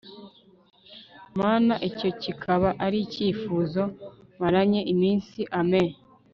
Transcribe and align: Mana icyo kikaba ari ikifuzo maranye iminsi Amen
Mana 1.39 1.73
icyo 1.89 2.09
kikaba 2.21 2.69
ari 2.85 2.97
ikifuzo 3.07 3.81
maranye 4.39 4.81
iminsi 4.93 5.39
Amen 5.59 5.89